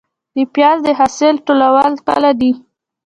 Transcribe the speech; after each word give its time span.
د 0.35 0.37
پیاز 0.53 0.77
د 0.85 0.89
حاصل 0.99 1.35
ټولول 1.45 1.93
کله 2.07 2.29
دي؟ 2.39 2.51